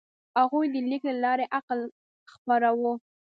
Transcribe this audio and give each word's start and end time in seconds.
هغوی 0.39 0.65
د 0.73 0.75
لیک 0.89 1.01
له 1.09 1.15
لارې 1.23 1.45
عقل 1.57 1.79
خپراوه. 2.31 2.93